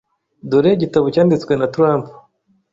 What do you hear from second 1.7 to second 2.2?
trump.